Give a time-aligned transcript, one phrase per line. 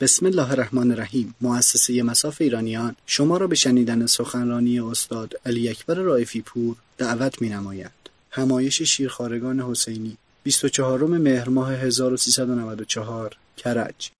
[0.00, 2.96] بسم الله الرحمن الرحیم مؤسسه مساف ایرانیان.
[3.06, 7.90] شما را به شنیدن سخنرانی استاد علی اکبر رائفی پور دعوت می نماید.
[8.30, 14.10] همایش شیرخارگان حسینی 24 مهر ماه 1394 کرج.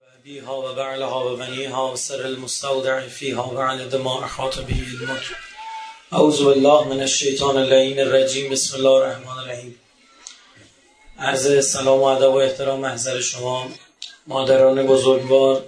[6.13, 9.75] أعوذ بالله من الشيطان اللعين الرجيم بسم الله الرحمن الرحیم.
[11.19, 13.69] عرض سلام و ادب و احترام محضر شما.
[14.29, 15.65] مادران بزرگوار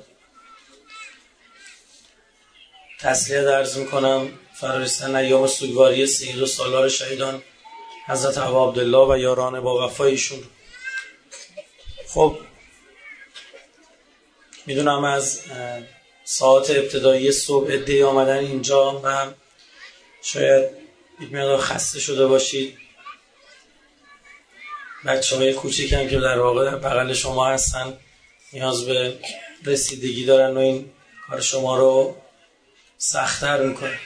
[2.98, 4.38] تسلیت عرض می‌کنم.
[4.54, 7.42] فرارستن ایام سوگواری سید و سالار شهیدان
[8.06, 10.38] حضرت عبا عبدالله و یاران با وفایشون
[12.08, 12.38] خب
[14.66, 15.42] می‌دونم از
[16.24, 19.26] ساعت ابتدایی صبح ادهی آمدن اینجا و
[20.22, 20.70] شاید
[21.20, 22.78] یک مقدار خسته شده باشید.
[25.06, 27.98] بچه های کوچیک هم که در واقع در بغل شما هستن.
[28.52, 29.18] نیاز به
[29.64, 30.90] رسیدگی دارن و این
[31.28, 32.16] کار شما رو
[32.98, 33.98] سختتر می‌کنه.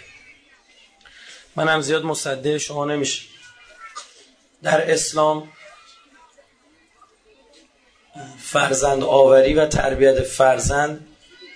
[1.56, 3.22] من هم زیاد مصده شما نمیشه
[4.62, 5.52] در اسلام
[8.42, 11.06] فرزند آوری و تربیت فرزند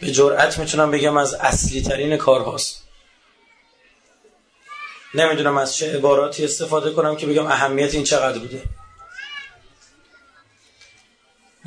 [0.00, 2.82] به جرأت می‌تونم بگم از اصلی ترین کار هاست
[5.14, 8.62] نمی‌دونم از چه عباراتی استفاده کنم که بگم اهمیت این چقدر بوده.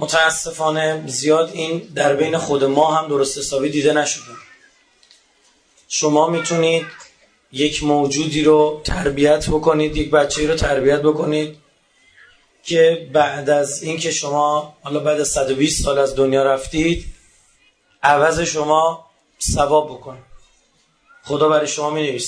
[0.02, 4.32] متاسفانه زیاد این در بین خود ما هم درست حسابی دیده نشده.
[5.88, 6.86] شما می‌تونید
[7.52, 11.58] یک موجودی رو تربیت بکنید یک بچه رو تربیت بکنید
[12.64, 17.06] که بعد از اینکه شما حالا بعد از 120 سال از دنیا رفتید
[18.04, 19.06] عوض شما
[19.54, 20.24] ثواب بکنید
[21.24, 22.20] خدا برای شما می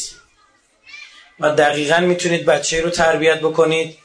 [1.39, 3.97] و دقیقا می‌تونید بچه رو تربیت بکنید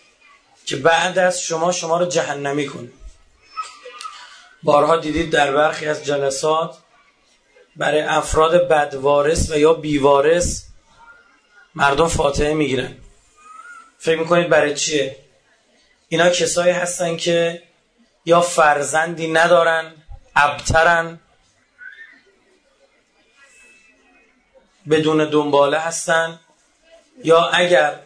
[0.66, 2.97] که بعد از شما شما رو جهنمی کنید
[4.62, 6.78] بارها دیدید در برخی از جلسات
[7.76, 10.64] برای افراد بدوارث و یا بیوارث
[11.74, 12.96] مردم فاتحه می‌گیرن.
[13.98, 15.16] فکر می‌کنید برای چیه؟
[16.08, 17.62] اینا کسایی هستن که
[18.24, 19.92] یا فرزندی ندارن
[20.36, 21.20] ابترن
[24.90, 26.40] بدون دنباله هستن
[27.24, 27.98] یا اگر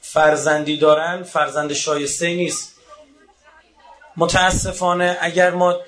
[0.00, 2.76] فرزندی دارن فرزند شایسته نیست.
[4.16, 5.80] متاسفانه اگر ما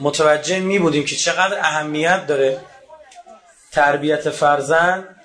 [0.00, 2.60] متوجه می بودیم که چقدر اهمیت داره
[3.72, 5.16] تربیت فرزند.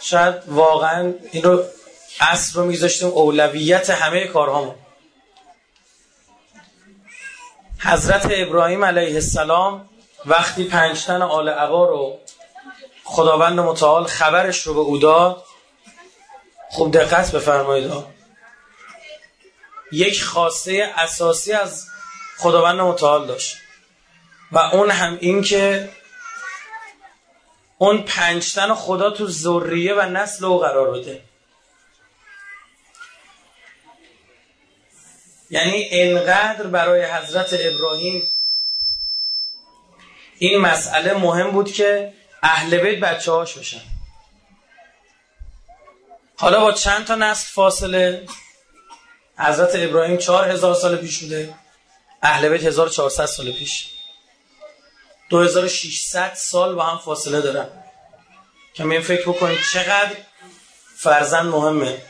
[0.00, 1.64] شاید واقعا این رو
[2.20, 4.74] اصل رو میذاشتیم اولویت همه کارهامون.
[7.78, 9.88] حضرت ابراهیم علیه السلام
[10.26, 12.18] وقتی پنجتن آل عقا رو
[13.04, 15.44] خداوند متعال خبرش رو به او داد
[16.70, 17.92] خوب دقت بفرمایید.
[19.92, 21.86] یک خواسته اساسی از
[22.38, 23.56] خداوند متعال داشت.
[24.52, 25.90] و اون هم این که
[27.78, 31.22] اون پنجتن خدا تو ذریه و نسل او قرار بده.
[35.50, 38.28] یعنی انقدر برای حضرت ابراهیم
[40.38, 43.80] این مسئله مهم بود که اهل بیت بچه هاش بشن.
[46.36, 48.26] حالا با چند تا نسل فاصله
[49.38, 51.54] حضرت ابراهیم چهار هزار سال پیش بوده
[52.22, 53.97] اهل بیت 1400 سال پیش.
[55.30, 57.68] 2600 سال با هم فاصله دارن.
[58.78, 60.16] این فکر بکنید چقدر
[60.96, 62.02] فرزند مهمه.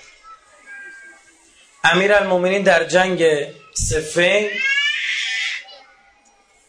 [1.85, 3.25] امیر المومنین در جنگ
[3.75, 4.51] سفین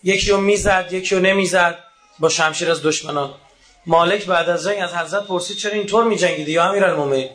[0.04, 1.84] یکی رو می‌زد یکی رو نمی‌زد
[2.20, 3.34] با شمشیر از دشمنان.
[3.86, 7.30] مالک بعد از جنگ از حضرت پرسید چرا اینطور میجنگیدی یا امیر المومنین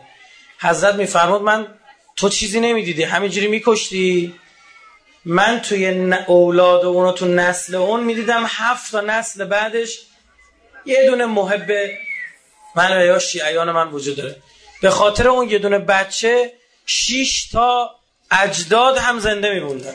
[0.58, 1.66] حضرت میفرمود من
[2.16, 4.34] تو چیزی نمی‌دیدی همینجوری میکشتی؟
[5.24, 10.00] من توی اولاد و اونو تو نسل اون می‌دیدم هفت تا نسل بعدش
[10.86, 11.72] یه دونه محب
[12.76, 14.36] من و یا شیعیان من وجود داره.
[14.82, 16.52] به خاطر اون یه دونه بچه
[16.86, 17.94] شیش تا
[18.30, 19.94] اجداد هم زنده میموندن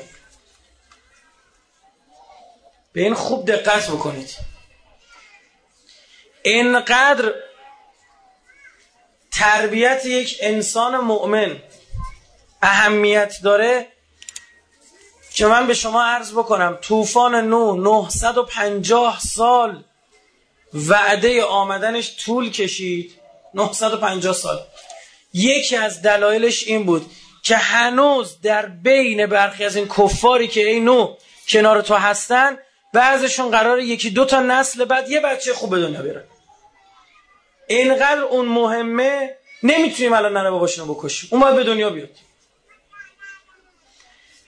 [2.93, 4.35] به این خوب دقت بکنید.
[6.41, 7.33] اینقدر
[9.31, 11.61] تربیت یک انسان مؤمن
[12.61, 13.87] اهمیت داره
[15.39, 19.83] که من به شما عرض بکنم طوفان نو 950 سال
[20.73, 23.13] وعده آمدنش طول کشید.
[23.53, 24.59] 950 سال.
[25.33, 27.05] یکی از دلایلش این بود
[27.43, 31.15] که هنوز در بین برخی از این کفاری که ای نو
[31.47, 32.57] کنار تو هستن
[32.93, 36.23] بعضشون قرار یکی دو تا نسل بعد یه بچه خوب به دنیا بیارن.
[37.67, 41.29] اینقدر اون مهمه نمی‌تونیم الان ننه باباشونو بکشیم.
[41.31, 42.28] اون باید به دنیا بیاد.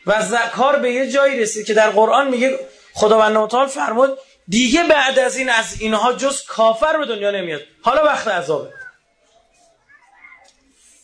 [0.05, 2.59] و زکار به یه جایی رسید که در قرآن میگه
[2.93, 4.17] خداوند متعال فرمود
[4.47, 7.61] دیگه بعد از این از اینها جز کافر به دنیا نمیاد.
[7.81, 8.73] حالا وقت عذابه.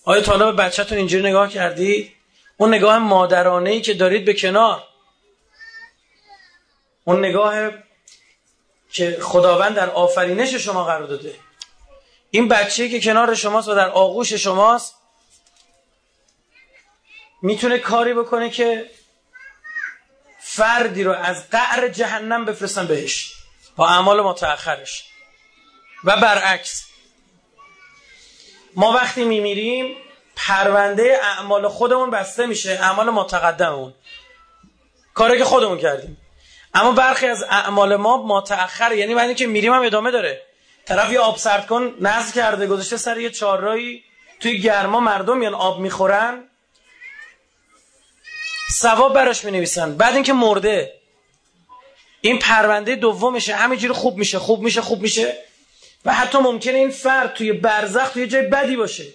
[0.04, 2.14] آیا تا به بچهتون اینجوری نگاه کردی؟
[2.58, 4.84] اون نگاه مادرانه ای که دارید به کنار.
[7.04, 7.72] اون نگاه
[8.92, 11.36] که خداوند در آفرینش شما قرار داده.
[12.32, 14.97] این بچه که کنار شماست و در آغوش شماست
[17.42, 18.90] می‌تونه کاری بکنه که
[20.40, 23.34] فردی رو از قعر جهنم بفرستن بهش.
[23.76, 25.04] با اعمال متأخرش.
[26.04, 26.86] و برعکس.
[28.76, 29.96] ما وقتی میمیریم
[30.36, 33.94] پرونده اعمال خودمون بسته میشه اعمال متقدممون.
[35.14, 36.18] کاری که خودمون کردیم.
[36.74, 40.42] اما برخی از اعمال ما متأخر یعنی بعد که میریم هم ادامه داره.
[40.86, 44.04] طرف یه آب سرد کن نزد کرده گذاشته سر یه چهارراهی
[44.40, 46.50] توی گرما مردم میان آب می‌خورن.
[48.72, 50.94] ثواب براش می نویسن بعد اینکه مرده.
[52.22, 53.56] این پرونده دومشه.
[53.56, 55.38] همینجوری خوب میشه خوب میشه خوب میشه.
[56.06, 59.06] و حتی ممکنه این فرد توی برزخ توی جای بدی باشه.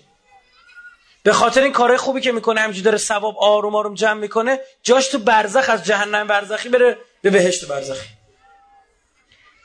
[1.23, 5.09] به خاطر این کارهای خوبی که می‌کنه همینجوری داره ثواب آروم آروم جمع می‌کنه جاش
[5.09, 8.09] تو برزخ از جهنم برزخی بره به بهشت برزخی.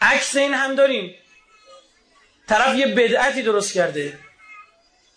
[0.02, 1.16] عکس این هم داریم.
[2.50, 4.20] طرف یه بدعتی درست کرده.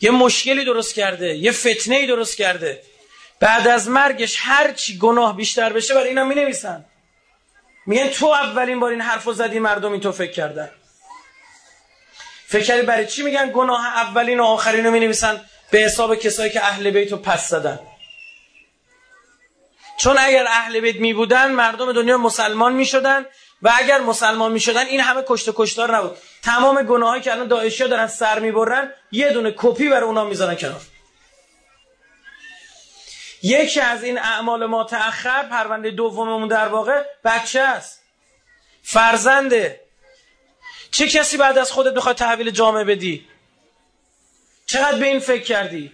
[0.01, 1.37] یه مشکلی درست کرده.
[1.37, 2.83] یه فتنه ای درست کرده.
[3.41, 6.85] بعد از مرگش هر چی گناه بیشتر بشه برای اینا می نویسن
[7.87, 10.71] میگن تو اولین بار این حرفو زدی مردم این تو فکر کردن.
[12.47, 15.41] فکر کردی برای چی میگن گناه اولین و آخرین رو می نویسن
[15.71, 17.79] به حساب کسایی که اهل بیت رو پس زدن.
[19.99, 23.27] چون اگر اهل بیت می بودن مردم دنیا مسلمان می شدن
[23.63, 26.17] و اگر مسلمان می شدن این همه کشت و کشتار نبود.
[26.43, 30.55] تمام گناهایی که الان داعشی دارن سر می برن یه دونه کپی بر اونا می‌ذارن
[30.55, 30.81] کنار.
[33.43, 38.03] یکی از این اعمال ما تأخر پرونده دوممون در واقع بچه است.
[38.83, 39.81] فرزنده
[40.91, 43.29] چه کسی بعد از خودت می‌خواد تحویل جامعه بدی؟
[44.67, 45.93] چقدر به این فکر کردی؟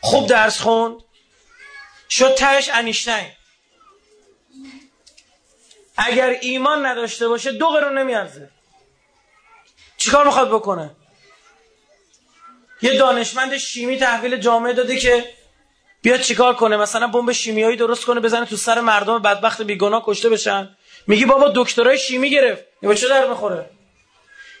[0.00, 1.00] خوب درس خوند؟
[2.10, 3.30] شد تهش انیشتین.
[5.96, 8.50] اگر ایمان نداشته باشه دو قرون نمیارزه.
[9.96, 10.90] چیکار می‌خواد بکنه؟
[12.82, 15.24] یه دانشمند شیمی تحویل جامعه داده که
[16.02, 20.28] بیاد چیکار کنه؟ مثلا بمب شیمیایی درست کنه بزنه تو سر مردم بدبخت بیگناه کشته
[20.28, 20.76] بشن.
[21.06, 22.64] میگی بابا دکترای شیمی گرفت.
[22.82, 23.70] به چه در می‌خوره؟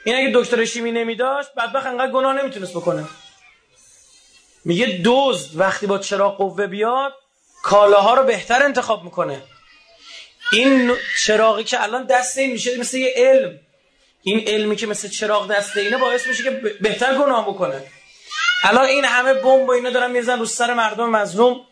[0.04, 3.04] این اگه دکتر شیمی نمیداشت بدبخت انقدر گناه نمی‌تونست بکنه.
[4.64, 7.12] میگه دوز وقتی با چراغ قوه بیاد
[7.62, 9.42] کالاها رو بهتر انتخاب می‌کنه.
[10.52, 13.58] این چراغی که الان دست این میشه مثل یه علم.
[14.22, 17.82] این علمی که مثل چراغ دست اینه باعث میشه که بهتر گناه بکنه.
[18.62, 21.66] الان این همه بمب و اینا دارن میزن رو سر مردم مظلوم.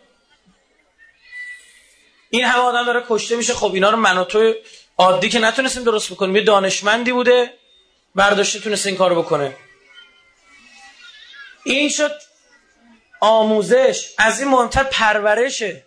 [2.31, 3.55] این همه آدم داره کشته میشه.
[3.55, 4.55] خب اینا رو من و تو
[4.99, 6.37] عادی که نتونستیم درست بکنیم.
[6.37, 7.55] یه دانشمندی بوده.
[8.15, 9.57] برداشته تونست این کارو بکنه.
[11.65, 12.13] این شد
[13.21, 14.15] آموزش.
[14.19, 15.85] از این مهمتر پرورشه.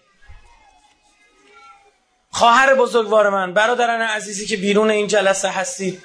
[2.31, 6.03] خواهر بزرگوار من برادران عزیزی که بیرون این جلسه هستید.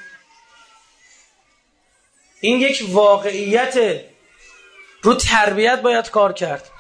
[2.41, 4.01] این یک واقعیت
[5.09, 6.71] رو تربیت باید کار کرد.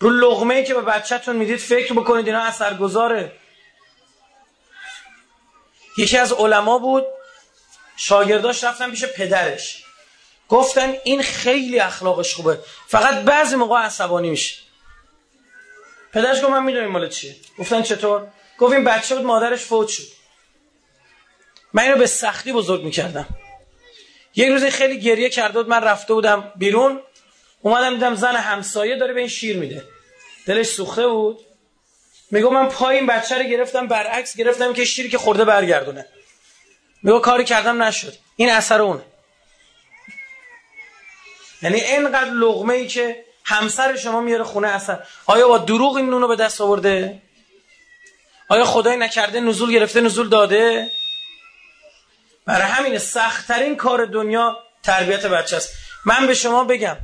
[0.00, 3.32] رو لغمه ای که به بچهتون می‌دید فکر بکنید اینا اثرگذاره.
[5.98, 7.04] یکی از علما بود
[7.96, 9.84] شاگرداش رفتن پیش پدرش.
[10.48, 12.58] گفتن این خیلی اخلاقش خوبه.
[12.86, 14.56] فقط بعضی موقع عصبانی میشه.
[16.12, 17.36] پدرش گفت من می‌دونم مال چیه.
[17.58, 18.26] گفتن چطور؟
[18.58, 20.06] گفت این بچه بود مادرش فوت شد.
[21.72, 23.26] من اینو به سختی بزرگ می‌کردم.
[24.34, 27.00] یک روز خیلی گریه کرده من رفته بودم بیرون.
[27.62, 29.84] اومدم دیدم زن همسایه داره به این شیر میده.
[30.46, 31.38] دلش سوخته بود.
[32.30, 36.06] میگو من پای این بچه رو گرفتم برعکس گرفتم که شیری که خورده برگردونه.
[37.02, 38.14] میگو کاری کردم نشد.
[38.36, 39.02] این اثر اونه.
[41.62, 45.02] یعنی اینقدر لغمه ای که همسر شما میاره خونه اثر.
[45.26, 47.22] آیا با دروغ این نونو به دست آورده؟
[48.48, 50.90] آیا خدای نکرده نزول گرفته نزول داده؟
[52.46, 55.72] برای همین سختترین کار دنیا تربیت بچه است.
[56.04, 56.96] من به شما بگم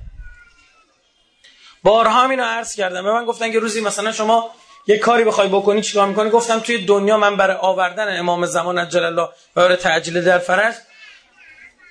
[1.88, 3.04] بارها اینو عرض کردم.
[3.04, 4.50] به من گفتن که روزی مثلا شما
[4.86, 9.04] یه کاری بخوای بکنی چیکار می‌کنی؟ گفتم توی دنیا من برای آوردن امام زمان عجل
[9.04, 10.74] الله برای تعجیل در فرج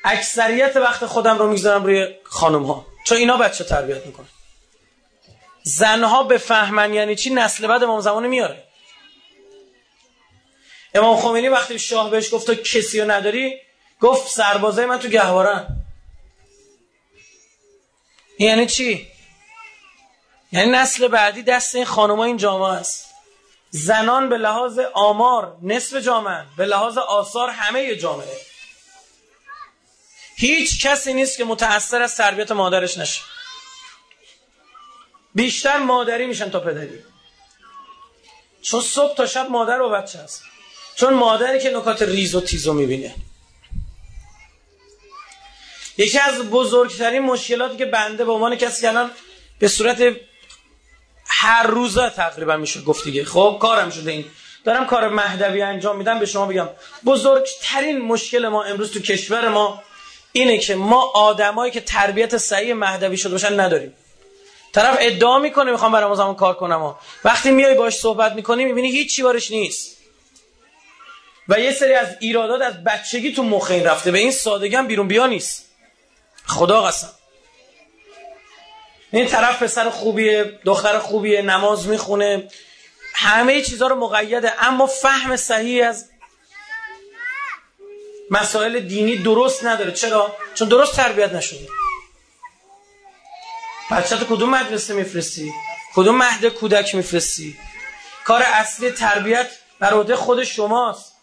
[0.03, 4.27] اکثریت وقت خودم رو می‌ذارم روی خانم ها چون اینا بچه تربیت می‌کنن.
[5.63, 8.63] زنها به فهمن یعنی چی؟ نسل بعد امام زمان میاره.
[10.93, 13.57] امام خمینی وقتی شاه بهش گفت تو کسی رو نداری؟
[14.01, 15.67] گفت سربازای من تو گهوارن
[18.39, 19.16] یعنی چی؟
[20.51, 23.05] یعنی نسل بعدی دست این خانم این جامعه است.
[23.69, 28.37] زنان به لحاظ آمار نصف جامعه به لحاظ آثار همه جامعه.
[30.35, 33.21] هیچ کسی نیست که متأثر از تربیت مادرش نشه.
[35.35, 37.03] بیشتر مادری میشن تا پدری.
[38.61, 40.43] چون صبح تا شب مادر و بچه هست
[40.95, 43.15] چون مادری که نکات ریز و تیز رو می‌بینه.
[45.97, 49.11] یکی از بزرگترین مشکلاتی که بنده به عنوان کسی که الان
[49.59, 50.15] به صورت
[51.39, 53.25] هر روزه تقریبا میشه گفت دیگه.
[53.25, 54.25] خب کارم شده این.
[54.65, 56.69] دارم کار مهدوی انجام میدم به شما بگم.
[57.05, 59.83] بزرگترین مشکل ما امروز تو کشور ما
[60.31, 63.93] اینه که ما آدمایی که تربیت صحیح مهدوی شده باشن نداریم.
[64.73, 66.83] طرف ادعا می‌کنه می‌خوام برام زمان کار کنم.
[66.83, 69.97] و وقتی میای باش صحبت می‌کنی می‌بینی هیچ چی بارش نیست.
[71.47, 74.11] و یه سری از ایرادات از بچگی تو مخ این رفته.
[74.11, 75.65] به این سادگی بیرون بیا نیست.
[76.45, 77.09] خدا قسم.
[79.11, 82.47] این طرف پسر خوبیه دختر خوبیه نماز می‌خونه.
[83.13, 86.09] همه چیزها رو مقیده اما فهم صحیح از
[88.31, 89.91] مسائل دینی درست نداره.
[89.91, 91.67] چرا؟ چون درست تربیت نشده.
[93.91, 95.51] بچه تو کدوم مدرسه میفرستی؟
[95.95, 97.57] کدوم مهد کودک میفرستی؟
[98.25, 99.47] کار اصلی تربیت
[99.79, 101.13] بر عهده خود شماست.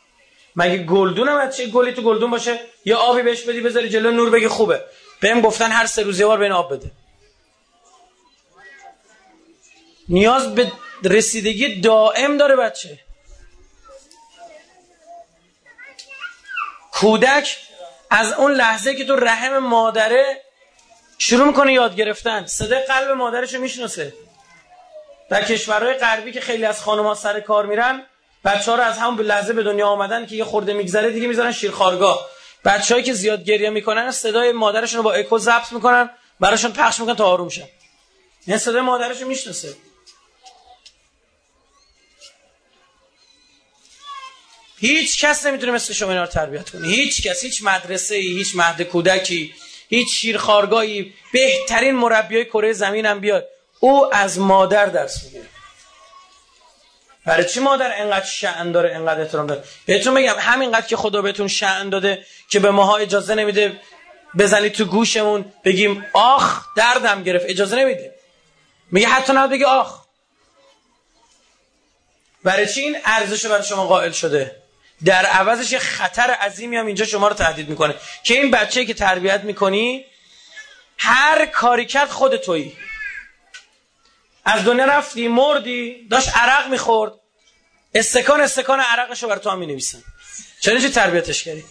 [0.57, 4.31] مگه گلدون هم چه گلی تو گلدون باشه؟ یا آبی بهش بدی بذاری جلو نور
[4.31, 4.85] بگی خوبه.
[5.21, 6.91] بهم گفتن هر سه روز یه بار بین آب بده.
[10.09, 10.73] نیاز به
[11.05, 12.99] رسیدگی دائم داره بچه.
[16.93, 17.57] کودک
[18.11, 20.43] از اون لحظه که تو رحم مادره
[21.19, 22.47] شروع می‌کنه یاد گرفتن.
[22.47, 24.13] صدای قلب مادرش رو می‌شناسه.
[25.31, 28.03] در کشورهای غربی که خیلی از خانم‌ها سر کار میرن
[28.45, 31.53] بچه ها رو از همون لحظه به دنیا آمدن که یه خورده میگذره دیگه می‌ذارن
[31.53, 32.29] شیرخارگاه
[32.65, 37.17] بچه‌هایی که زیاد گریه می‌کنن صدای مادرشون رو با اکو ضبط می‌کنن براشون پخش می‌کنن
[37.17, 37.69] تا آروم شن.
[38.47, 39.75] این صدای مادرش رو می‌شناسه.
[44.79, 46.89] هیچ کس نمی‌تونه مثل شما اینا رو تربیت کنه.
[46.89, 49.55] هیچ کس هیچ مدرسه ای هیچ مهد کودکی
[49.89, 51.15] هیچ شیرخارگاهی.
[51.33, 53.49] بهترین مربیای کره زمین هم بیاد.
[53.81, 55.45] او از مادر درس می‌گیره.
[57.27, 61.49] برای چی مادر انقدر شأن داره انقدر احترام داره؟ بهتون بگم همینقدر که خدا بهتون
[61.49, 63.81] شأن داده که به ماها اجازه نمیده
[64.39, 67.45] بزنید تو گوشمون بگیم آخ دردم گرفت.
[67.49, 68.15] اجازه نمیده.
[68.91, 70.05] میگه حتی نه بگی آخ.
[72.45, 74.64] برای چی این ارزش برای شما قائل شده؟
[75.05, 77.95] در عوضش خطر عظیمی هم اینجا شما رو تهدید می‌کنه.
[78.25, 80.05] که این بچه که تربیت می‌کنی
[80.99, 82.77] هر کاری کرد خود تویی.
[84.45, 87.13] از دنیا رفتی مردی داشت عرق می‌خورد.
[87.95, 90.03] استکان استکان عرقش رو بر تو هم می‌نویسن.
[90.61, 91.65] چرا چه تربیتش کردی؟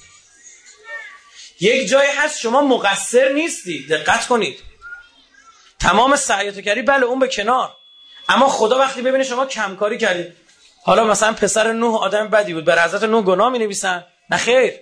[1.60, 3.88] یک جایی هست شما مقصر نیستی.
[3.88, 4.60] دقت کنید.
[5.80, 7.78] تمام سعیتو کردی بله اون به کنار.
[8.30, 10.43] اما خدا وقتی ببینه شما کمکاری کردید.
[10.84, 14.74] حالا مثلا پسر نوح آدم بدی بود بر حضرت نوح گناه می نویسن نه خیر.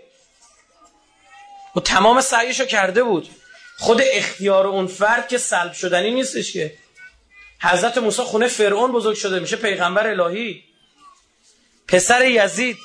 [1.76, 3.30] و تمام سعیشو کرده بود.
[3.78, 6.78] خود اختیار اون فرد که سلب شدنی نیستش که.
[7.62, 10.64] حضرت موسی خونه فرعون بزرگ شده میشه پیغمبر الهی.
[11.88, 12.78] پسر یزید.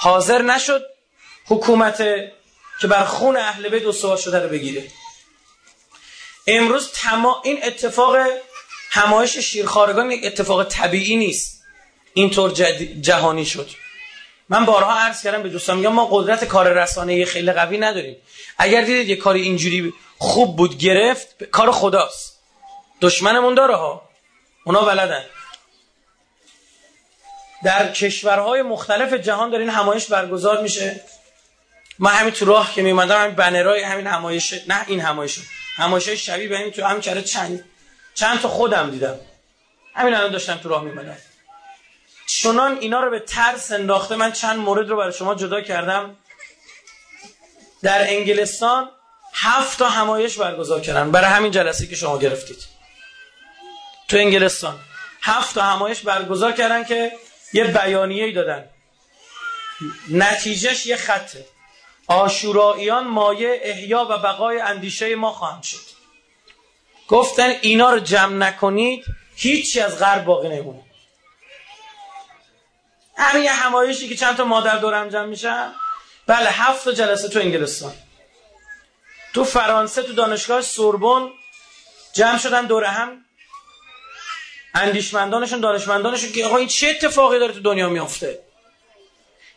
[0.00, 0.82] حاضر نشد
[1.46, 1.98] حکومت
[2.80, 4.84] که بر خون اهل بیت استوار شده رو بگیره.
[6.46, 8.16] امروز تمام این اتفاق
[8.90, 11.53] همایش شیرخارگان یک اتفاق طبیعی نیست.
[12.14, 12.50] اینطور
[13.00, 13.70] جهانی شد.
[14.48, 18.16] من بارها عرض کردم به دوستان میگم ما قدرت کار رسانه خیلی قوی نداریم.
[18.58, 22.40] اگر دیدید یه کاری اینجوری خوب بود گرفت کار خداست.
[23.00, 24.08] دشمنمون داره ها.
[24.64, 25.24] اونا بلدن
[27.64, 31.00] در کشورهای مختلف جهان داره این همایش برگزار میشه.
[31.98, 35.38] من همین تو راه که میمدم همین بنرهای همین همایش نه این همایش.
[35.76, 37.64] همایش شبیه به این تو هم چند
[38.14, 39.20] چند تا خودم دیدم.
[39.94, 41.16] همین الان داشتم تو راه میمدم
[42.42, 46.16] چنان اینا رو به ترس انداخته من چند مورد رو برای شما جدا کردم.
[47.82, 48.90] در انگلستان
[49.34, 51.10] هفت تا همایش برگزار کردن.
[51.10, 52.64] برای همین جلسه که شما گرفتید.
[54.08, 54.78] تو انگلستان
[55.22, 57.12] هفت تا همایش برگزار کردن که
[57.52, 58.64] یه بیانیه‌ای دادن.
[60.10, 61.46] نتیجهش یه خطه.
[62.06, 65.94] آشوراییان مایه احیا و بقای اندیشه ما خواهند شد.
[67.08, 69.04] گفتن اینا رو جمع نکنید
[69.36, 70.93] هیچی از غرب باقی نمونه.
[73.16, 75.72] همین یه همایشی که چند تا مادر دورم جمع میشن
[76.26, 77.92] بله هفت جلسه تو انگلستان.
[79.34, 81.30] تو فرانسه تو دانشگاه سوربن
[82.12, 83.24] جمع شدن دور هم.
[84.74, 88.38] اندیشمندانشون دانشمندانشون که آقا این چه اتفاقی داره تو دنیا میافته؟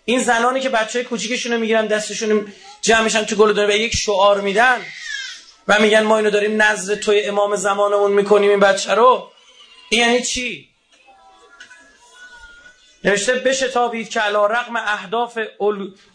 [0.05, 3.95] این زنانی که بچه کوچیکشون رو می‌گیرن دستشون جمع میشن تو گل دنیا به یک
[3.95, 4.81] شعار میدن
[5.67, 9.31] و میگن ما اینو داریم نزد توی امام زمانمون می‌کنیم این بچه رو.
[9.89, 10.69] این یعنی چی؟
[13.03, 15.39] نوشته بشتابید که علا رقم اهداف,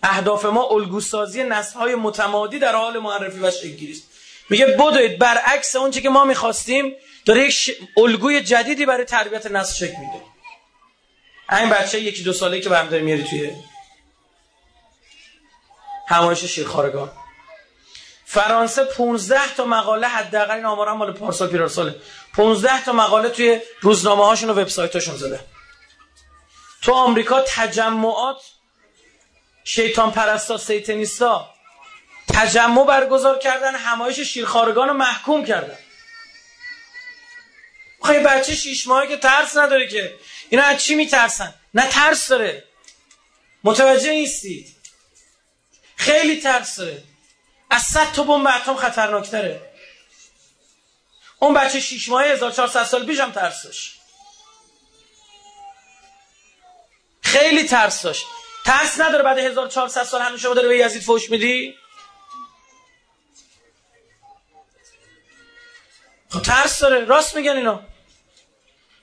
[0.02, 4.02] اهداف ما الگوسازی نسل های متمادی در حال معرفی و شکلگیری است.
[4.50, 7.70] میگه بدوید برعکس اون که ما می‌خواستیم داره یک ش...
[7.96, 10.22] الگوی جدیدی برای تربیت نسل شکل میده.
[11.58, 13.50] این بچه یکی دو ساله که برم داری میاری توی
[16.08, 17.12] همایش شیرخارگاه
[18.24, 21.94] فرانسه 15 تا مقاله حداقل این آمارم مال پارسال پیرارساله.
[22.36, 25.40] 15 تا مقاله توی روزنامه هاشون و وبسایتاشون زده.
[26.82, 28.42] تو آمریکا تجمعات
[29.64, 31.54] شیطان پرستا سیتنیستا
[32.34, 35.78] تجمع برگزار کردن همایش شیرخارگان رو محکوم کردن.
[38.04, 40.14] خیلی بچه شیش ماهی که ترس نداره که.
[40.50, 42.64] اینا از چی میترسن؟ نه ترس داره.
[43.64, 44.76] متوجه نیستید
[45.96, 47.02] خیلی ترس داره.
[47.70, 49.72] از صد تا بمب اتم خطرناکتره.
[51.38, 54.01] اون بچه شیش ماهی 1400 سال پیش هم ترس داشت.
[57.32, 58.26] خیلی ترس داشت.
[58.64, 61.74] ترس نداره بعد 1400 سال هنوز شما داره به یزید فوش میدی؟
[66.28, 67.04] خب ترس داره.
[67.04, 67.82] راست میگن اینا.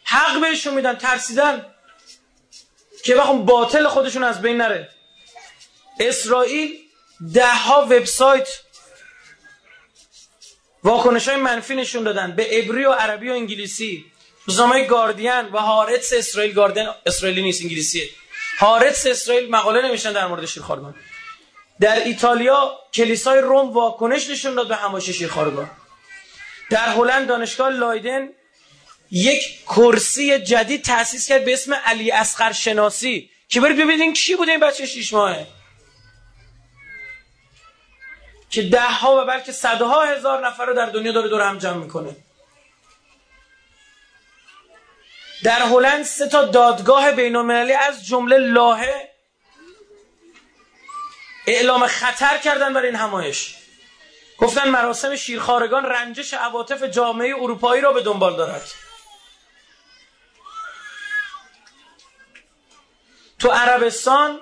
[0.03, 1.75] حق بهشون میدن ترسیدن.
[3.03, 4.89] که وقت باطل خودشون از بین نره.
[5.99, 6.79] اسرائیل
[7.33, 8.49] ده ها وبسایت
[10.83, 12.35] واکنش های منفی نشون دادن.
[12.35, 14.11] به عبری و عربی و انگلیسی.
[14.49, 18.09] روزنامه گاردین و هارتس اسرائیل گاردین اسرائیلی نیست انگلیسیه.
[18.59, 20.95] هارتس اسرائیل مقاله نمیشن در مورد شیرخوارگان
[21.79, 25.69] در ایتالیا کلیسای روم واکنش نشون داد به همایش شیرخوارگان
[26.69, 28.29] در هلند دانشگاه لایدن
[29.11, 34.51] یک کرسی جدید تأسیس کرد به اسم علی اسقر شناسی که برید ببینید کی بوده
[34.51, 35.47] این بچه شیش ماهه.
[38.49, 41.77] که ده ها و بلکه صدها هزار نفر رو در دنیا داره دور هم جمع
[41.83, 42.15] می‌کنه.
[45.43, 47.35] در هلند سه تا دادگاه بین
[47.75, 49.09] از جمله لاهه
[51.47, 53.55] اعلام خطر کردن برای این همایش.
[54.37, 58.71] گفتن مراسم شیرخارگان رنجش عواطف جامعه اروپایی را به دنبال دارد.
[63.39, 64.39] تو عربستان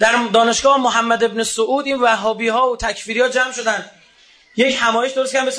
[0.00, 3.90] در دانشگاه محمد ابن سعود این وهابی ها و تکفیری ها جمع شدن.
[4.56, 5.52] یک همایش درست کردن به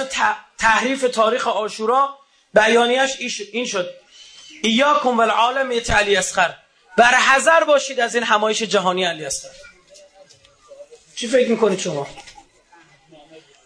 [0.57, 2.17] تحریف تاریخ آشورا.
[2.53, 3.89] بیانیش این شد.
[4.63, 6.55] ایاکم والعالم علی اسخر
[6.97, 9.49] بر حذر باشید از این همایش جهانی علی اسخر
[11.15, 12.07] چی فکر می‌کنید شما؟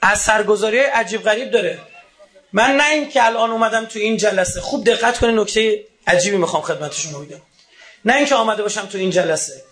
[0.01, 1.79] از سرگزاری عجیب غریب داره.
[2.53, 4.61] من نه این که الان اومدم تو این جلسه.
[4.61, 7.41] خوب دقت کنید نکته عجیبی می‌خوام خدمت شما بگم.
[8.05, 9.63] نه اینکه آمده باشم تو این جلسه.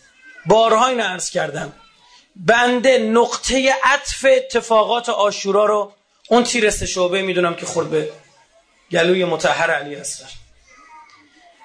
[0.45, 1.73] بارها این عرض کردم.
[2.35, 5.93] بنده نقطه عطف اتفاقات آشورا رو
[6.29, 8.09] اون تیرست شعبه می‌دونم که خورد به
[8.91, 10.29] گلوی متحر علی اصغر.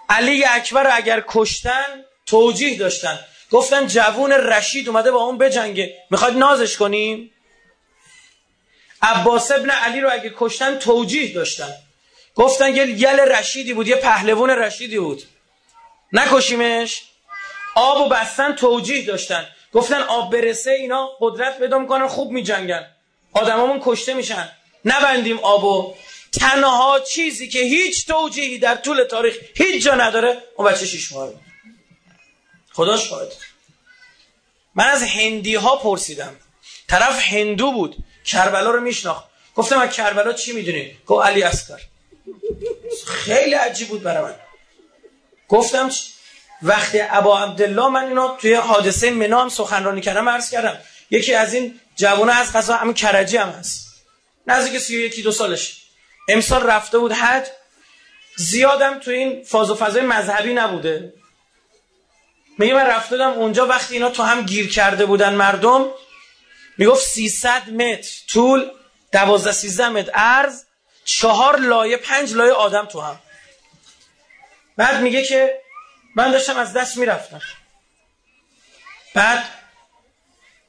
[0.08, 3.18] علی اکبر اگر کشتن توجیه داشتن.
[3.50, 5.94] گفتن جوون رشید اومده با اون بجنگه.
[6.10, 7.32] می‌خواد نازش کنیم؟
[9.02, 11.74] عباس ابن علی رو اگه کشتن توجیه داشتن.
[12.34, 15.22] گفتن یه گل رشیدی بود یه پهلوان رشیدی بود.
[16.12, 17.02] نکشیمش؟
[17.74, 19.46] آب و بستن توجیه داشتن.
[19.72, 22.86] گفتن آب برسه اینا قدرت پیدا می‌کنن خوب میجنگن.
[23.32, 24.48] آدمامون کشته میشن.
[24.84, 25.94] نبندیم آبو.
[26.32, 31.32] تنها چیزی که هیچ توجیهی در طول تاریخ هیچ جا نداره اون بچه شیش ماه
[32.72, 33.32] خدا شاهد
[34.74, 36.36] من از هندی ها پرسیدم.
[36.88, 39.24] طرف هندو بود کربلا رو میشناخت.
[39.54, 41.80] گفتم از کربلا چی می‌دونی؟ گفت علی اصغر.
[43.06, 44.34] خیلی عجیب بود برای من.
[45.48, 45.90] گفتم
[46.62, 50.78] وقتی ابا عبدالله من اینو توی حادثه منا هم سخنرانی کردم عرض کردم
[51.10, 53.88] یکی از این جوانه از قضا همین کرجی هم هست.
[54.46, 55.87] نزدیک سی یکی دو سالش
[56.28, 57.46] امسال رفته بود حج.
[58.36, 61.12] زیادم تو این فاز و فضای مذهبی نبوده.
[62.58, 65.90] میگه من رفته بودم اونجا وقتی اینا تو هم گیر کرده بودن مردم
[66.78, 68.70] می‌گفت 300 متر طول
[69.12, 70.64] 12 13 متر عرض
[71.04, 73.18] چهار لایه پنج لایه آدم تو هم.
[74.76, 75.60] بعد میگه که
[76.16, 77.40] من داشتم از دست می‌رفتم.
[79.14, 79.44] بعد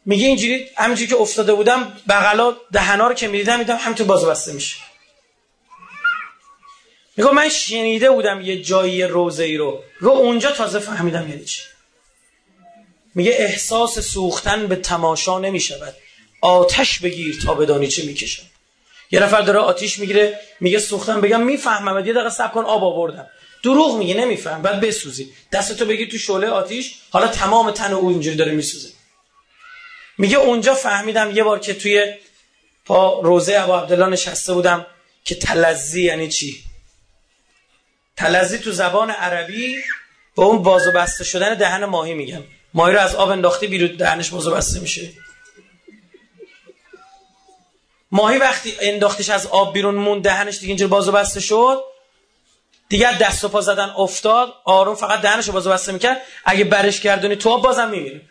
[0.05, 4.53] میگه اینجوری همینجوری که افتاده بودم بغلا دهنا رو که می‌دیدم میدم همینطور باز بسته
[4.53, 4.88] میشه.
[7.19, 9.83] میگه من شنیده بودم یه جایی روزه ای رو.
[9.99, 11.61] رو اونجا تازه فهمیدم یعنی چی.
[13.15, 15.95] میگه احساس سوختن به تماشا نمی‌شود.
[16.41, 18.43] آتش بگیر تا بدانی چه می‌کشم
[19.11, 23.27] یه نفر داره آتیش می‌گیره میگه سوختن بگم می‌فهمم یه دقیقه صبر کن آب آوردم.
[23.63, 24.61] دروغ میگه نمیفهم.
[24.61, 25.29] بعد بسوزی.
[25.51, 26.95] دستتو بگیر تو شعله آتیش.
[27.09, 28.89] حالا تمام تن او اینجوری داره میسوزه.
[30.17, 32.13] میگه اونجا فهمیدم یه بار که توی
[32.85, 34.85] پا روزه ابو عبدالله نشسته بودم
[35.25, 36.68] که تلزی یعنی چی؟
[38.19, 39.75] تلزی تو زبان عربی
[40.35, 42.43] با اون باز و بسته شدن دهن ماهی میگن.
[42.73, 45.09] ماهی رو از آب انداختی بیرون دهنش باز و بسته میشه.
[48.11, 51.83] ماهی وقتی انداختش از آب بیرون مون دهنش دیگه اینجور باز و بسته شد
[52.89, 56.21] دیگه دست و پا زدن افتاد آروم فقط دهنش رو باز و بسته می‌کرد.
[56.45, 58.21] اگه برش گردونی تو آب بازم میمیره.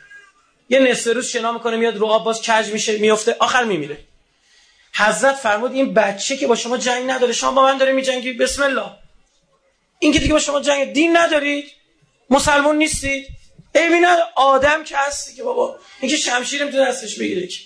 [0.68, 3.98] یه نصف روز شنا می‌کنه میاد رو آب باز کج میشه میفته آخر میمیره.
[4.94, 8.62] حضرت فرمود این بچه که با شما جنگ نداره شما با من داره میجنگی؟ بسم
[8.62, 9.07] الله.
[9.98, 11.72] این که دیگه با شما جنگ دین ندارید
[12.30, 13.28] مسلمون نیستید
[13.74, 14.06] عیبی
[14.37, 15.78] آدم که هستی که بابا.
[16.00, 17.61] اینکه شمشیر می‌تونه دستش بگیره که.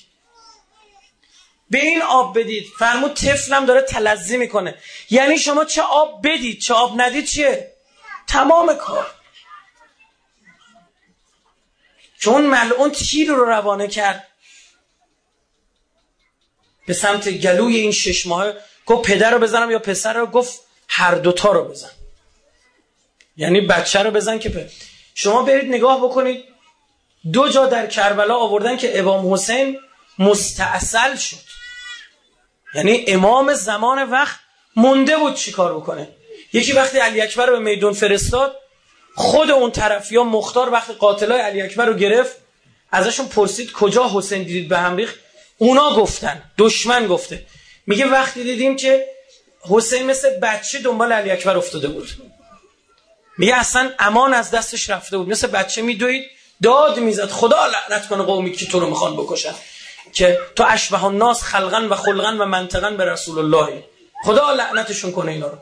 [1.70, 2.66] به این آب بدید.
[2.78, 4.74] فرمود طفلم داره تلزی می‌کنه.
[5.10, 7.72] یعنی شما چه آب بدید چه آب ندید چیه؟
[8.28, 9.14] تمام کار.
[12.18, 14.28] چون ملعون تیر رو روانه کرد.
[16.86, 18.52] به سمت گلوی این شش ماه
[18.86, 21.90] گفت پدر رو بزنم یا پسر رو؟ گفت هر دوتا رو بزن.
[23.36, 24.70] یعنی بچه رو بزن که پدر.
[25.14, 26.44] شما برید نگاه بکنید.
[27.32, 29.78] دو جا در کربلا آوردن که امام حسین
[30.18, 31.36] مستاصل شد.
[32.74, 34.40] یعنی امام زمان وقت
[34.76, 36.08] مونده بود چی کار بکنه.
[36.52, 38.56] یکی وقتی علی اکبر رو به میدون فرستاد
[39.14, 42.36] خود اون طرف یا مختار وقتی قاتلای علی اکبر رو گرفت
[42.92, 45.14] ازشون پرسید کجا حسین دیدید به هم ریخت؟
[45.58, 47.46] اونا گفتن دشمن گفته.
[47.86, 49.06] میگه وقتی دیدیم که
[49.70, 52.08] حسین مثل بچه دنبال علی اکبر افتاده بود.
[53.38, 55.28] میگه اصلا امان از دستش رفته بود.
[55.28, 56.30] مثل بچه میدوید
[56.62, 57.30] داد می‌زد.
[57.30, 59.54] خدا لعنت کنه قومی که تو رو می‌خوان بکشن.
[60.12, 63.84] که تو اشبه الناس خلقا و خلقا و منطقا به رسول الله
[64.24, 65.58] خدا لعنتشون کنه اینا رو.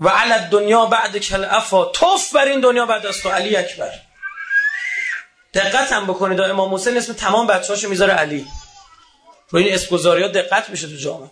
[0.00, 3.28] و علی دنیا بعد کل افا توف بر این دنیا بعد از تو.
[3.28, 3.92] علی اکبر.
[5.54, 6.40] دقت هم بکنید.
[6.40, 8.46] امام حسین اسم تمام بچه‌هاشو می‌ذاره علی.
[9.50, 9.96] رو این اسم
[10.28, 11.30] دقت بشه تو جامعه.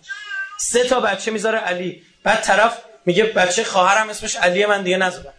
[0.61, 2.03] سه تا بچه می‌ذاره علی.
[2.25, 5.35] بعد طرف میگه بچه خواهرم اسمش علیه من دیگه نذارم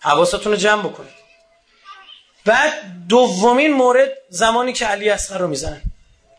[0.00, 1.18] حواستون رو جمع بکنید.
[2.44, 2.72] بعد
[3.08, 5.82] دومین مورد زمانی که علی اصغر رو می‌زنن.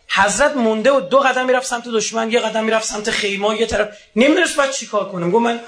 [0.10, 3.98] حضرت مونده و دو قدم می‌رفت سمت دشمن یه قدم می‌رفت سمت خیمه یه طرف.
[4.16, 5.32] نمی‌دونست بعد چیکار کنم.
[5.32, 5.60] گفت من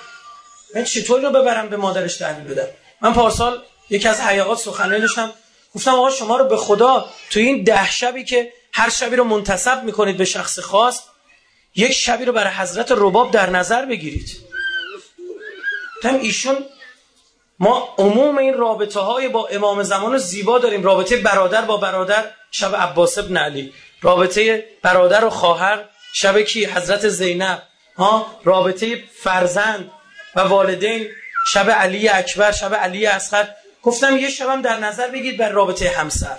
[0.76, 2.68] من چطور رو ببرم به مادرش تحویل بدم؟
[3.02, 5.34] من پارسال یکی از حیاقات سخنرانی داشتم.
[5.76, 9.84] گفتم آقا شما رو به خدا تو این ده شبی که هر شبی رو منتصب
[9.84, 11.02] می‌کنید به شخص خاص
[11.76, 14.38] یک شبی رو برای حضرت رباب در نظر بگیرید.
[16.04, 16.58] تم ایشون
[17.60, 20.84] ما عموم این رابطه های با امام زمان زیبا داریم.
[20.84, 23.74] رابطه برادر با برادر شب عباس ابن علی.
[24.02, 27.62] رابطه برادر و خواهر شب کی؟ حضرت زینب.
[27.98, 29.92] ها؟ رابطه فرزند
[30.36, 31.08] و والدین
[31.48, 33.48] شب علی اکبر شب علی اصغر.
[33.84, 36.38] گفتم یه شبم در نظر بگید بر رابطه همسر.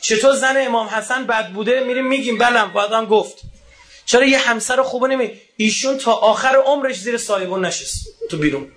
[0.00, 3.53] چطور زن امام حسن بد بوده؟ میریم میگیم بلم باید گفت.
[4.06, 8.08] چرا یه همسر خوبه نمی ایشون تا آخر عمرش زیر سایبون نشست.
[8.30, 8.72] تو بیرون.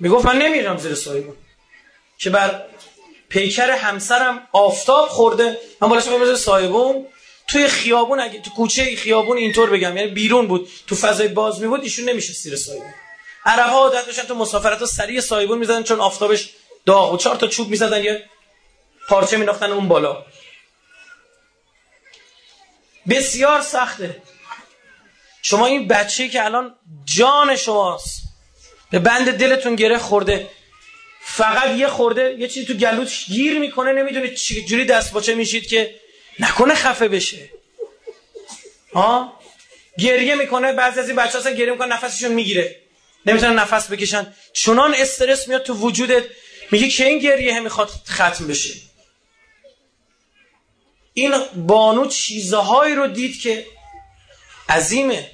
[0.00, 1.36] می‌گفت من نمیرم زیر سایبون.
[2.18, 2.62] که بر
[3.28, 5.58] پیکر همسرم آفتاب خورده.
[5.80, 7.06] من بالاش میرم زیر سایبون.
[7.48, 9.96] توی خیابون اگه تو کوچه خیابون اینطور بگم.
[9.96, 10.68] یعنی بیرون بود.
[10.86, 12.94] تو فضای باز می بود ایشون نمیشه زیر سایبون.
[13.44, 16.50] عرب ها عادت داشتن تو مسافرت ها سریع سایبون می‌زدن چون آفتابش
[16.86, 18.24] داغ و چهار تا چوب می‌زدن یه
[19.08, 20.24] پارچه مینداختن اون بالا.
[23.08, 24.22] بسیار سخته.
[25.42, 28.22] شما این بچه که الان جان شماست
[28.90, 30.48] به بند دلتون گره خورده
[31.22, 34.34] فقط یه خورده یه چیزی تو گلوت گیر می‌کنه نمی‌دونه
[34.68, 35.94] جوری دست باچه میشید که
[36.40, 37.50] نکنه خفه بشه.
[38.94, 39.40] ها
[39.98, 42.80] گریه می‌کنه بعضی از این بچه ها گریه می‌کنه نفسشون می‌گیره.
[43.26, 44.34] نمی‌تونن نفس بکشن.
[44.52, 46.24] چنان استرس میاد تو وجودت
[46.70, 48.85] میگه که این گریه می‌خواد ختم بشه؟
[51.18, 53.66] این بانو چیزهایی رو دید که
[54.68, 55.30] عظیمه.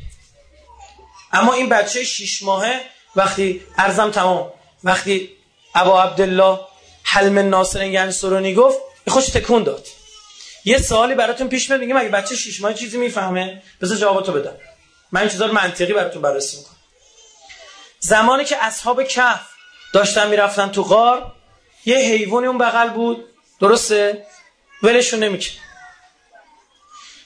[1.32, 2.80] اما این بچه شیش ماهه
[3.16, 4.52] وقتی ارزم تمام
[4.84, 5.30] وقتی
[5.74, 6.60] ابا عبدالله
[7.02, 9.86] حلم ناصر یعنی سرونی گفت خوش تکون داد.
[10.64, 14.56] یه سوالی براتون پیش میاد میگم اگه بچه شیش ماه چیزی می‌فهمه بذار جوابتو بدم.
[15.12, 16.76] من این چیزا رو منطقی براتون بررسی می‌کنم.
[18.00, 19.46] زمانی که اصحاب کهف
[19.92, 21.32] داشتن می‌رفتن تو غار
[21.86, 23.24] یه حیوانی اون بغل بود.
[23.60, 24.26] درسته؟
[24.82, 25.61] ولشون نمی‌کنه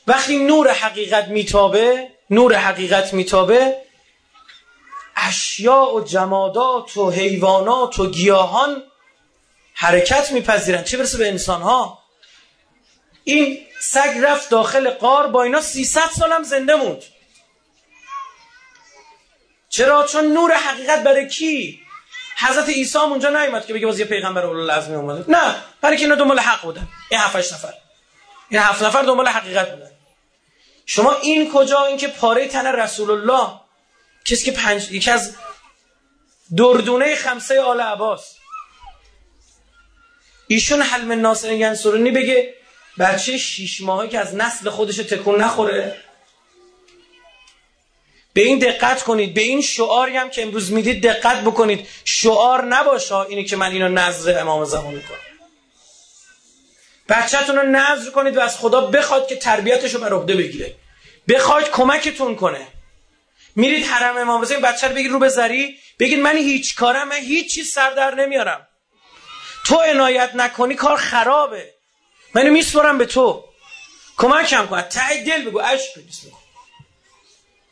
[0.06, 3.76] وقتی نور حقیقت میتابه نور حقیقت میتابه
[5.16, 8.82] اشیاء و جمادات و حیوانات و گیاهان
[9.74, 10.84] حرکت میپذیرن.
[10.84, 11.98] چه برسه به انسان ها
[13.24, 17.02] این سگ رفت داخل قار با اینا 300 سالم زنده موند.
[19.68, 21.80] چرا؟ چون نور حقیقت برای کی؟
[22.38, 25.24] حضرت عیسی اونجا نیومد که بگه باز یه پیغمبر اولوالعزمی اومده.
[25.28, 26.88] نه برای که اینا دنبال حق بودن.
[27.10, 27.74] این هفت نفر.
[28.48, 29.90] این هفت نفر دنبال حقیقت بودن.
[30.86, 33.60] شما این کجا این که پاره تن رسول الله
[34.24, 35.36] کسی که پنج یکی از
[36.56, 38.36] دردونه خمسه آل عباس.
[40.46, 42.54] ایشون حلم ناصر ینصرونی بگه
[42.98, 45.96] بچه شیش ماهه که از نسل خودش تکون نخوره؟
[48.32, 51.88] به این دقت کنید به این شعاری هم که امروز می‌دید دقت بکنید.
[52.04, 55.25] شعار نباشه اینی که من اینو نظر امام زمان می‌کنم
[57.08, 60.74] بچهتون رو نظر کنید و از خدا بخواد که تربیتش رو بر عهده بگیره.
[61.28, 62.66] بخواید کمکتون کنه.
[63.56, 67.54] میرید حرم امام حسین بچه رو بگید رو بذاری بگید من هیچ کارم من هیچ
[67.54, 68.66] چیز سر در نمیارم.
[69.64, 71.74] تو عنایت نکنی کار خرابه.
[72.34, 73.44] منو میسپرم به تو.
[74.16, 74.82] کمکم کن.
[74.82, 75.58] ته دل بگو.
[75.58, 76.36] عشق بگو.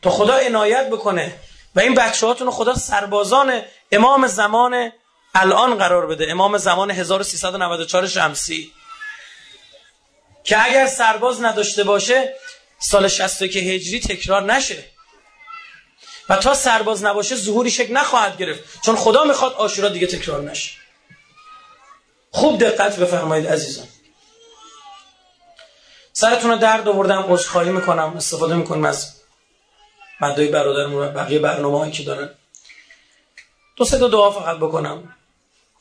[0.02, 1.36] تا خدا عنایت بکنه.
[1.74, 4.92] و این بچه هاتون خدا سربازان امام زمان
[5.34, 6.30] الان قرار بده.
[6.30, 8.72] امام زمان 1394 شمسی.
[10.44, 12.34] که اگر سرباز نداشته باشه
[12.78, 14.84] سال 61 هجری تکرار نشه.
[16.28, 18.62] و تا سرباز نباشه ظهوری شکل نخواهد گرفت.
[18.84, 20.70] چون خدا می‌خواد آشورا دیگه تکرار نشه.
[22.30, 23.86] خوب دقت بفرمایید عزیزان.
[26.12, 29.12] سرتون رو درد آوردم عذرخواهی می‌کنم استفاده می‌کنم از
[30.20, 32.34] مدای برادرمون بقیه برنامه هایی که دارن.
[33.76, 35.16] دو سه دعا فقط بکنم.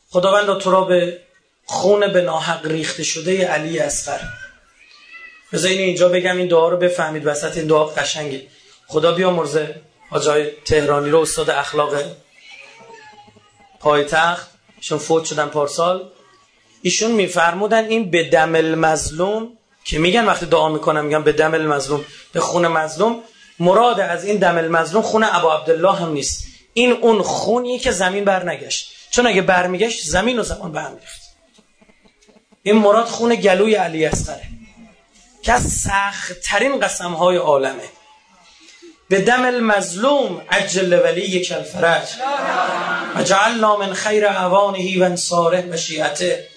[0.10, 1.22] خداوند تو را به
[1.66, 4.20] خون به ناحق ریخته شده علی اصغر.
[5.54, 7.28] بذارین اینجا بگم این دعا رو بفهمید.
[7.28, 8.42] وسط این دعا قشنگه
[8.88, 9.76] خدا بیامرزه
[10.12, 11.94] آجای تهرانی رو استاد اخلاق
[13.80, 14.52] پایتخت.
[14.78, 16.10] ایشون فوت شدن پارسال.
[16.82, 22.06] ایشون میفرمودن این به دم المظلوم که میگن وقتی دعا می‌کنن میگن به دم المظلوم
[22.34, 23.24] به خون مظلوم.
[23.60, 26.44] مراد از این دم المظلوم خون ابا عبدالله هم نیست.
[26.74, 28.94] این اون خونیه که زمین برنگشت.
[29.12, 30.98] چون اگه برمیگشت زمین و زمان به هم
[32.64, 34.48] این مراد خون گلوی علی اصغره
[35.44, 37.90] که از سخت ترین قسم های عالمه.
[39.10, 42.08] به دم المظلوم عجل ولی یک الفرج.
[43.16, 46.48] و جعلنا من خیر عوانهی و انصاره و شیعته.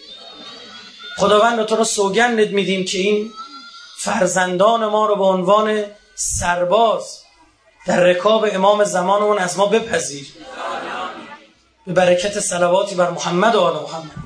[1.18, 3.33] خداوند تو رو سوگندت میدیم که این
[3.99, 7.18] فرزندان ما رو به عنوان سرباز
[7.87, 10.27] در رکاب امام زمانمون از ما بپذیر.
[11.87, 14.26] به برکت سلواتی بر محمد و آل محمد.